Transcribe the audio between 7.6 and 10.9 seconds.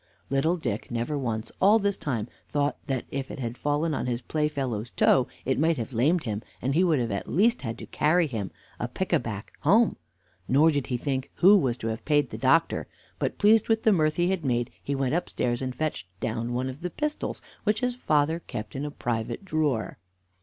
have had to carry him a pick a back home; nor did